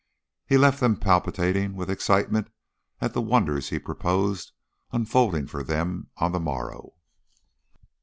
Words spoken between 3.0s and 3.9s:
at the wonders he